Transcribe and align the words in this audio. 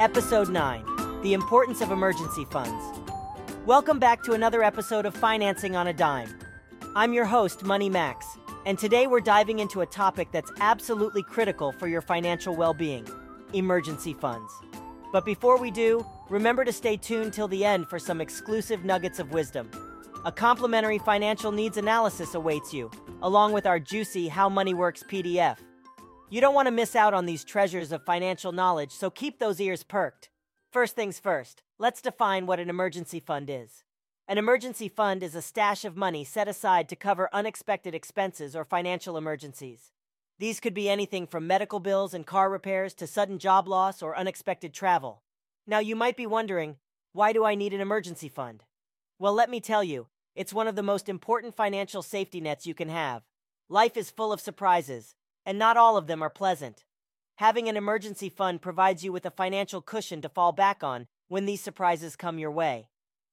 Episode 0.00 0.48
9 0.48 1.22
The 1.22 1.34
Importance 1.34 1.80
of 1.80 1.92
Emergency 1.92 2.44
Funds. 2.46 3.00
Welcome 3.64 4.00
back 4.00 4.24
to 4.24 4.32
another 4.32 4.64
episode 4.64 5.06
of 5.06 5.14
Financing 5.14 5.76
on 5.76 5.86
a 5.86 5.92
Dime. 5.92 6.36
I'm 6.96 7.12
your 7.12 7.26
host, 7.26 7.62
Money 7.62 7.88
Max, 7.88 8.26
and 8.66 8.76
today 8.76 9.06
we're 9.06 9.20
diving 9.20 9.60
into 9.60 9.82
a 9.82 9.86
topic 9.86 10.32
that's 10.32 10.50
absolutely 10.60 11.22
critical 11.22 11.70
for 11.70 11.86
your 11.86 12.00
financial 12.00 12.56
well 12.56 12.74
being 12.74 13.06
emergency 13.52 14.14
funds. 14.14 14.52
But 15.12 15.24
before 15.24 15.60
we 15.60 15.70
do, 15.70 16.04
remember 16.28 16.64
to 16.64 16.72
stay 16.72 16.96
tuned 16.96 17.32
till 17.32 17.46
the 17.46 17.64
end 17.64 17.88
for 17.88 18.00
some 18.00 18.20
exclusive 18.20 18.84
nuggets 18.84 19.20
of 19.20 19.32
wisdom. 19.32 19.70
A 20.24 20.32
complimentary 20.32 20.98
financial 20.98 21.52
needs 21.52 21.76
analysis 21.76 22.34
awaits 22.34 22.74
you, 22.74 22.90
along 23.22 23.52
with 23.52 23.64
our 23.64 23.78
juicy 23.78 24.26
How 24.26 24.48
Money 24.48 24.74
Works 24.74 25.04
PDF. 25.08 25.58
You 26.30 26.40
don't 26.40 26.54
want 26.54 26.66
to 26.66 26.72
miss 26.72 26.96
out 26.96 27.14
on 27.14 27.26
these 27.26 27.44
treasures 27.44 27.92
of 27.92 28.04
financial 28.04 28.50
knowledge, 28.50 28.92
so 28.92 29.10
keep 29.10 29.38
those 29.38 29.60
ears 29.60 29.82
perked. 29.82 30.30
First 30.72 30.96
things 30.96 31.20
first, 31.20 31.62
let's 31.78 32.00
define 32.00 32.46
what 32.46 32.58
an 32.58 32.70
emergency 32.70 33.20
fund 33.20 33.50
is. 33.50 33.84
An 34.26 34.38
emergency 34.38 34.88
fund 34.88 35.22
is 35.22 35.34
a 35.34 35.42
stash 35.42 35.84
of 35.84 35.98
money 35.98 36.24
set 36.24 36.48
aside 36.48 36.88
to 36.88 36.96
cover 36.96 37.28
unexpected 37.32 37.94
expenses 37.94 38.56
or 38.56 38.64
financial 38.64 39.18
emergencies. 39.18 39.92
These 40.38 40.60
could 40.60 40.72
be 40.72 40.88
anything 40.88 41.26
from 41.26 41.46
medical 41.46 41.78
bills 41.78 42.14
and 42.14 42.26
car 42.26 42.50
repairs 42.50 42.94
to 42.94 43.06
sudden 43.06 43.38
job 43.38 43.68
loss 43.68 44.02
or 44.02 44.16
unexpected 44.16 44.72
travel. 44.72 45.22
Now, 45.66 45.78
you 45.78 45.94
might 45.94 46.16
be 46.16 46.26
wondering, 46.26 46.76
why 47.12 47.32
do 47.34 47.44
I 47.44 47.54
need 47.54 47.74
an 47.74 47.82
emergency 47.82 48.28
fund? 48.28 48.64
Well, 49.18 49.34
let 49.34 49.50
me 49.50 49.60
tell 49.60 49.84
you, 49.84 50.08
it's 50.34 50.54
one 50.54 50.66
of 50.66 50.74
the 50.74 50.82
most 50.82 51.08
important 51.08 51.54
financial 51.54 52.02
safety 52.02 52.40
nets 52.40 52.66
you 52.66 52.74
can 52.74 52.88
have. 52.88 53.22
Life 53.68 53.96
is 53.96 54.10
full 54.10 54.32
of 54.32 54.40
surprises, 54.40 55.14
and 55.44 55.58
not 55.58 55.76
all 55.76 55.96
of 55.96 56.06
them 56.06 56.22
are 56.22 56.30
pleasant. 56.30 56.84
Having 57.36 57.68
an 57.68 57.76
emergency 57.76 58.28
fund 58.28 58.62
provides 58.62 59.04
you 59.04 59.12
with 59.12 59.26
a 59.26 59.30
financial 59.30 59.80
cushion 59.80 60.22
to 60.22 60.28
fall 60.28 60.52
back 60.52 60.84
on 60.84 61.06
when 61.28 61.46
these 61.46 61.60
surprises 61.60 62.16
come 62.16 62.38
your 62.38 62.50
way. 62.50 62.88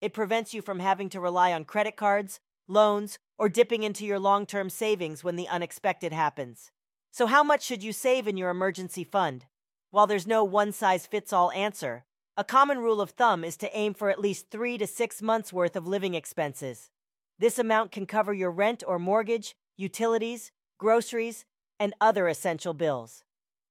It 0.00 0.14
prevents 0.14 0.54
you 0.54 0.62
from 0.62 0.80
having 0.80 1.08
to 1.10 1.20
rely 1.20 1.52
on 1.52 1.64
credit 1.64 1.96
cards, 1.96 2.40
loans, 2.66 3.18
or 3.38 3.48
dipping 3.48 3.82
into 3.82 4.06
your 4.06 4.18
long 4.18 4.46
term 4.46 4.70
savings 4.70 5.22
when 5.22 5.36
the 5.36 5.48
unexpected 5.48 6.12
happens. 6.12 6.70
So, 7.10 7.26
how 7.26 7.44
much 7.44 7.62
should 7.62 7.82
you 7.82 7.92
save 7.92 8.26
in 8.26 8.36
your 8.36 8.50
emergency 8.50 9.04
fund? 9.04 9.44
While 9.90 10.06
there's 10.06 10.26
no 10.26 10.42
one 10.42 10.72
size 10.72 11.06
fits 11.06 11.32
all 11.32 11.52
answer, 11.52 12.04
a 12.34 12.44
common 12.44 12.78
rule 12.78 13.02
of 13.02 13.10
thumb 13.10 13.44
is 13.44 13.58
to 13.58 13.76
aim 13.76 13.92
for 13.92 14.08
at 14.08 14.18
least 14.18 14.50
three 14.50 14.78
to 14.78 14.86
six 14.86 15.20
months' 15.20 15.52
worth 15.52 15.76
of 15.76 15.86
living 15.86 16.14
expenses. 16.14 16.90
This 17.38 17.58
amount 17.58 17.92
can 17.92 18.06
cover 18.06 18.32
your 18.32 18.50
rent 18.50 18.82
or 18.86 18.98
mortgage, 18.98 19.54
utilities, 19.76 20.50
groceries, 20.78 21.44
and 21.82 21.94
other 22.00 22.28
essential 22.28 22.74
bills. 22.74 23.24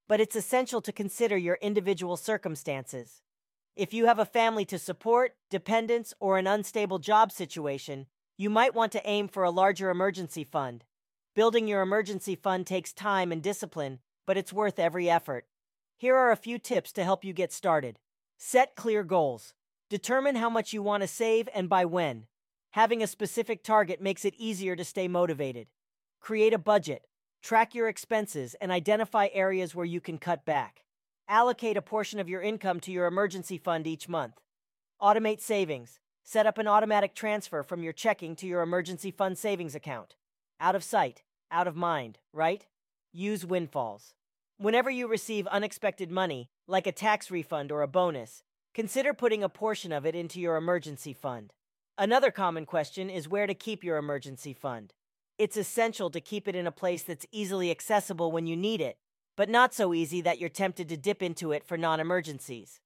But 0.10 0.20
it's 0.20 0.36
essential 0.36 0.82
to 0.82 0.92
consider 0.92 1.38
your 1.38 1.58
individual 1.62 2.18
circumstances. 2.18 3.22
If 3.74 3.94
you 3.94 4.06
have 4.08 4.20
a 4.20 4.26
family 4.26 4.66
to 4.66 4.78
support, 4.78 5.38
dependents, 5.50 6.14
or 6.20 6.38
an 6.38 6.46
unstable 6.46 7.00
job 7.00 7.32
situation, 7.32 8.08
you 8.38 8.50
might 8.50 8.76
want 8.76 8.92
to 8.92 9.10
aim 9.10 9.30
for 9.30 9.46
a 9.46 9.50
larger 9.50 9.90
emergency 9.90 10.44
fund. 10.44 10.84
Building 11.38 11.70
your 11.70 11.82
emergency 11.82 12.36
fund 12.36 12.68
takes 12.68 12.92
time 12.92 13.32
and 13.32 13.42
discipline, 13.42 14.00
but 14.28 14.36
it's 14.36 14.52
worth 14.52 14.78
every 14.78 15.10
effort. 15.10 15.46
Here 15.96 16.18
are 16.18 16.34
a 16.34 16.36
few 16.36 16.60
tips 16.60 16.92
to 16.94 17.06
help 17.06 17.24
you 17.24 17.32
get 17.32 17.54
started. 17.54 17.98
Set 18.38 18.76
clear 18.76 19.06
goals. 19.06 19.54
Determine 19.90 20.36
how 20.36 20.50
much 20.50 20.74
you 20.74 20.84
want 20.84 21.00
to 21.00 21.08
save 21.08 21.48
and 21.56 21.70
by 21.70 21.86
when. 21.86 22.26
Having 22.72 23.04
a 23.04 23.08
specific 23.08 23.64
target 23.64 24.02
makes 24.02 24.26
it 24.26 24.36
easier 24.38 24.76
to 24.76 24.84
stay 24.84 25.08
motivated. 25.08 25.68
Create 26.20 26.54
a 26.54 26.58
budget. 26.58 27.06
Track 27.42 27.74
your 27.74 27.88
expenses 27.88 28.56
and 28.62 28.72
identify 28.72 29.28
areas 29.34 29.74
where 29.74 29.86
you 29.86 30.00
can 30.00 30.20
cut 30.20 30.46
back. 30.46 30.84
Allocate 31.28 31.76
a 31.76 31.82
portion 31.82 32.20
of 32.20 32.30
your 32.30 32.42
income 32.42 32.80
to 32.82 32.92
your 32.92 33.08
emergency 33.08 33.58
fund 33.58 33.88
each 33.88 34.08
month. 34.08 34.40
Automate 35.02 35.42
savings. 35.42 36.00
Set 36.24 36.46
up 36.46 36.60
an 36.60 36.68
automatic 36.68 37.16
transfer 37.16 37.64
from 37.64 37.82
your 37.82 37.94
checking 37.94 38.36
to 38.36 38.46
your 38.46 38.62
emergency 38.62 39.10
fund 39.10 39.40
savings 39.40 39.74
account. 39.74 40.16
Out 40.60 40.76
of 40.76 40.84
sight, 40.84 41.24
out 41.50 41.68
of 41.68 41.76
mind, 41.76 42.20
right? 42.32 42.68
Use 43.12 43.44
windfalls. 43.44 44.14
Whenever 44.58 44.92
you 44.92 45.08
receive 45.08 45.48
unexpected 45.48 46.12
money, 46.12 46.52
like 46.68 46.86
a 46.86 46.92
tax 46.92 47.32
refund 47.32 47.72
or 47.72 47.82
a 47.82 47.88
bonus, 47.88 48.44
consider 48.76 49.16
putting 49.16 49.44
a 49.44 49.50
portion 49.50 49.92
of 49.92 50.06
it 50.06 50.14
into 50.14 50.40
your 50.40 50.58
emergency 50.58 51.12
fund. 51.12 51.54
Another 51.98 52.30
common 52.30 52.68
question 52.68 53.10
is 53.10 53.28
where 53.28 53.48
to 53.48 53.56
keep 53.56 53.84
your 53.84 53.98
emergency 53.98 54.54
fund. 54.54 54.94
It's 55.42 55.58
essential 55.58 56.12
to 56.12 56.22
keep 56.22 56.48
it 56.48 56.56
in 56.56 56.68
a 56.68 56.72
place 56.72 57.02
that's 57.02 57.26
easily 57.32 57.72
accessible 57.72 58.32
when 58.32 58.46
you 58.46 58.56
need 58.56 58.80
it, 58.80 59.00
but 59.36 59.50
not 59.50 59.74
so 59.74 59.92
easy 59.92 60.22
that 60.22 60.38
you're 60.38 60.50
tempted 60.50 60.88
to 60.90 60.98
dip 60.98 61.24
into 61.24 61.52
it 61.52 61.66
for 61.66 61.78
non 61.78 62.00
emergencies. 62.00 62.80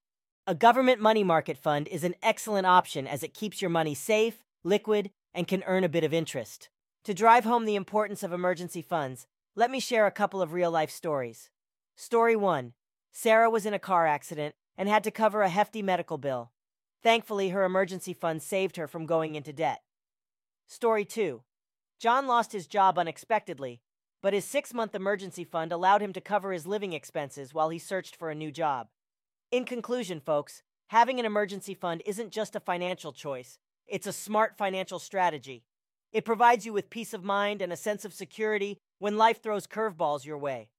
A 0.48 0.56
government 0.56 1.02
money 1.02 1.22
market 1.22 1.58
fund 1.58 1.90
is 1.90 2.06
an 2.06 2.16
excellent 2.24 2.66
option 2.66 3.08
as 3.08 3.24
it 3.24 3.34
keeps 3.34 3.62
your 3.62 3.70
money 3.70 3.94
safe, 3.94 4.42
liquid, 4.64 5.12
and 5.34 5.50
can 5.50 5.64
earn 5.68 5.84
a 5.84 5.90
bit 5.90 6.06
of 6.06 6.14
interest. 6.14 6.70
To 7.04 7.14
drive 7.14 7.44
home 7.44 7.66
the 7.66 7.76
importance 7.76 8.24
of 8.24 8.32
emergency 8.32 8.82
funds, 8.82 9.28
let 9.58 9.70
me 9.70 9.82
share 9.82 10.08
a 10.08 10.12
couple 10.12 10.42
of 10.42 10.54
real 10.54 10.72
life 10.72 10.92
stories. 10.92 11.50
Story 11.98 12.38
1 12.38 12.72
Sarah 13.12 13.50
was 13.50 13.66
in 13.66 13.74
a 13.74 13.80
car 13.80 14.08
accident 14.08 14.56
and 14.78 14.88
had 14.88 15.04
to 15.04 15.12
cover 15.12 15.42
a 15.42 15.50
hefty 15.50 15.82
medical 15.82 16.18
bill. 16.18 16.52
Thankfully, 17.04 17.50
her 17.50 17.66
emergency 17.66 18.14
fund 18.14 18.42
saved 18.42 18.78
her 18.78 18.88
from 18.88 19.06
going 19.06 19.36
into 19.36 19.52
debt. 19.52 19.82
Story 20.68 21.04
2 21.04 21.42
John 22.00 22.28
lost 22.28 22.52
his 22.52 22.68
job 22.68 22.98
unexpectedly, 22.98 23.82
but 24.22 24.34
his 24.34 24.46
six 24.46 24.74
month 24.74 24.96
emergency 24.96 25.44
fund 25.44 25.72
allowed 25.72 26.02
him 26.02 26.14
to 26.14 26.22
cover 26.22 26.52
his 26.52 26.68
living 26.68 26.94
expenses 26.94 27.54
while 27.54 27.70
he 27.70 27.80
searched 27.80 28.16
for 28.16 28.30
a 28.30 28.36
new 28.36 28.52
job. 28.52 28.88
In 29.52 29.66
conclusion, 29.66 30.20
folks, 30.20 30.64
having 30.88 31.20
an 31.20 31.26
emergency 31.26 31.74
fund 31.74 32.02
isn't 32.06 32.32
just 32.32 32.56
a 32.56 32.60
financial 32.60 33.14
choice, 33.14 33.60
it's 33.88 34.08
a 34.08 34.14
smart 34.14 34.58
financial 34.58 35.00
strategy. 35.00 35.64
It 36.12 36.26
provides 36.26 36.66
you 36.66 36.74
with 36.74 36.90
peace 36.90 37.14
of 37.14 37.24
mind 37.24 37.62
and 37.62 37.72
a 37.72 37.78
sense 37.78 38.06
of 38.06 38.14
security 38.14 38.78
when 39.00 39.18
life 39.18 39.44
throws 39.44 39.68
curveballs 39.68 40.26
your 40.26 40.38
way. 40.38 40.70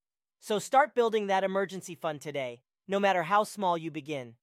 So 0.41 0.59
start 0.59 0.94
building 0.94 1.26
that 1.26 1.44
emergency 1.44 1.94
fund 1.94 2.21
today, 2.21 2.62
no 2.88 2.99
matter 2.99 3.25
how 3.25 3.44
small 3.44 3.76
you 3.78 3.91
begin. 3.91 4.34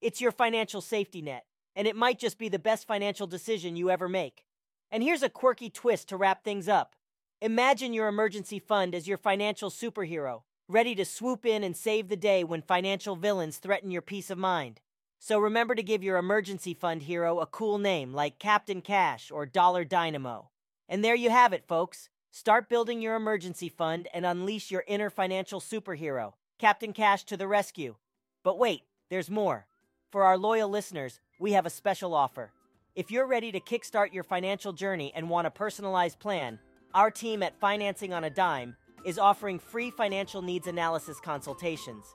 It's 0.00 0.20
your 0.20 0.32
financial 0.32 0.80
safety 0.80 1.22
net, 1.22 1.44
and 1.76 1.86
it 1.86 1.96
might 1.96 2.18
just 2.18 2.38
be 2.38 2.48
the 2.48 2.58
best 2.58 2.86
financial 2.86 3.26
decision 3.26 3.76
you 3.76 3.90
ever 3.90 4.08
make. 4.08 4.44
And 4.90 5.02
here's 5.02 5.22
a 5.22 5.28
quirky 5.28 5.68
twist 5.68 6.08
to 6.08 6.16
wrap 6.16 6.42
things 6.42 6.68
up. 6.68 6.94
Imagine 7.40 7.92
your 7.92 8.08
emergency 8.08 8.58
fund 8.58 8.94
as 8.94 9.06
your 9.06 9.18
financial 9.18 9.70
superhero, 9.70 10.42
ready 10.66 10.94
to 10.94 11.04
swoop 11.04 11.44
in 11.44 11.62
and 11.62 11.76
save 11.76 12.08
the 12.08 12.16
day 12.16 12.42
when 12.42 12.62
financial 12.62 13.14
villains 13.14 13.58
threaten 13.58 13.90
your 13.90 14.02
peace 14.02 14.30
of 14.30 14.38
mind. 14.38 14.80
So 15.18 15.38
remember 15.38 15.74
to 15.74 15.82
give 15.82 16.02
your 16.02 16.16
emergency 16.16 16.74
fund 16.74 17.02
hero 17.02 17.40
a 17.40 17.46
cool 17.46 17.78
name 17.78 18.14
like 18.14 18.38
Captain 18.38 18.80
Cash 18.80 19.30
or 19.30 19.44
Dollar 19.46 19.84
Dynamo. 19.84 20.50
And 20.88 21.04
there 21.04 21.14
you 21.14 21.28
have 21.28 21.52
it, 21.52 21.66
folks. 21.68 22.08
Start 22.30 22.68
building 22.68 23.02
your 23.02 23.14
emergency 23.14 23.68
fund 23.68 24.08
and 24.14 24.24
unleash 24.24 24.70
your 24.70 24.84
inner 24.86 25.10
financial 25.10 25.60
superhero, 25.60 26.32
Captain 26.58 26.92
Cash 26.92 27.24
to 27.24 27.36
the 27.36 27.48
rescue. 27.48 27.96
But 28.42 28.58
wait, 28.58 28.82
there's 29.10 29.30
more. 29.30 29.66
For 30.10 30.24
our 30.24 30.38
loyal 30.38 30.70
listeners, 30.70 31.20
we 31.38 31.52
have 31.52 31.66
a 31.66 31.70
special 31.70 32.14
offer. 32.14 32.52
If 32.98 33.12
you're 33.12 33.28
ready 33.28 33.52
to 33.52 33.60
kickstart 33.60 34.12
your 34.12 34.24
financial 34.24 34.72
journey 34.72 35.12
and 35.14 35.30
want 35.30 35.46
a 35.46 35.52
personalized 35.52 36.18
plan, 36.18 36.58
our 36.94 37.12
team 37.12 37.44
at 37.44 37.56
Financing 37.60 38.12
on 38.12 38.24
a 38.24 38.30
Dime 38.30 38.74
is 39.04 39.20
offering 39.20 39.60
free 39.60 39.92
financial 39.92 40.42
needs 40.42 40.66
analysis 40.66 41.20
consultations. 41.20 42.06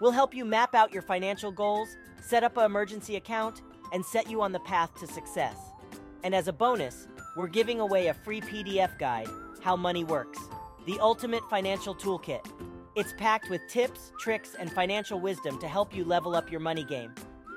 We'll 0.00 0.10
help 0.10 0.34
you 0.34 0.44
map 0.44 0.74
out 0.74 0.92
your 0.92 1.02
financial 1.02 1.52
goals, 1.52 1.88
set 2.20 2.42
up 2.42 2.56
an 2.56 2.64
emergency 2.64 3.14
account, 3.14 3.62
and 3.92 4.04
set 4.04 4.28
you 4.28 4.42
on 4.42 4.50
the 4.50 4.58
path 4.58 4.92
to 4.98 5.06
success. 5.06 5.56
And 6.24 6.34
as 6.34 6.48
a 6.48 6.52
bonus, 6.52 7.06
we're 7.36 7.46
giving 7.46 7.78
away 7.78 8.08
a 8.08 8.14
free 8.14 8.40
PDF 8.40 8.98
guide 8.98 9.28
how 9.62 9.76
Money 9.76 10.02
Works, 10.02 10.40
the 10.84 10.98
ultimate 10.98 11.48
financial 11.48 11.94
toolkit. 11.94 12.44
It's 12.96 13.14
packed 13.18 13.50
with 13.50 13.60
tips, 13.68 14.10
tricks, 14.18 14.56
and 14.58 14.72
financial 14.72 15.20
wisdom 15.20 15.60
to 15.60 15.68
help 15.68 15.94
you 15.94 16.04
level 16.04 16.34
up 16.34 16.50
your 16.50 16.58
money 16.60 16.82
game. 16.82 17.14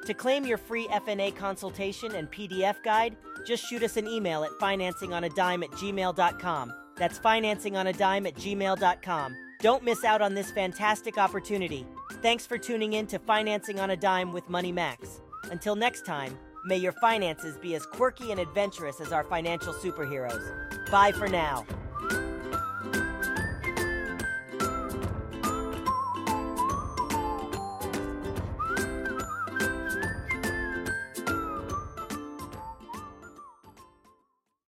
To 0.08 0.14
claim 0.14 0.46
your 0.46 0.58
free 0.58 0.88
FNA 0.88 1.36
consultation 1.36 2.16
and 2.16 2.32
PDF 2.32 2.82
guide, 2.82 3.18
just 3.46 3.66
shoot 3.66 3.84
us 3.84 3.98
an 3.98 4.08
email 4.08 4.46
at 4.46 4.52
financingonadime 4.52 5.66
at 5.66 5.72
gmail.com. 5.72 6.74
That's 6.96 7.20
financingonadime 7.20 8.26
at 8.26 8.36
gmail.com. 8.36 9.36
Don't 9.60 9.84
miss 9.84 10.06
out 10.06 10.22
on 10.22 10.34
this 10.34 10.50
fantastic 10.50 11.18
opportunity. 11.18 11.86
Thanks 12.22 12.46
for 12.46 12.58
tuning 12.58 12.94
in 12.94 13.06
to 13.08 13.20
Financing 13.20 13.82
on 13.82 13.90
a 13.90 13.98
Dime 13.98 14.32
with 14.32 14.48
Money 14.50 14.72
Max. 14.72 15.20
Until 15.52 15.76
next 15.76 16.06
time, 16.06 16.40
may 16.64 16.78
your 16.78 16.94
finances 16.94 17.58
be 17.58 17.76
as 17.76 17.86
quirky 17.86 18.32
and 18.32 18.40
adventurous 18.40 19.02
as 19.02 19.12
our 19.12 19.26
financial 19.26 19.74
superheroes. 19.74 20.90
Bye 20.90 21.12
for 21.12 21.28
now. 21.28 21.66